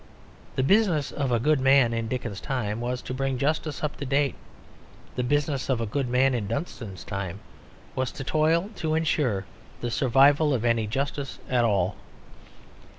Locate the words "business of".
0.63-1.31, 5.23-5.79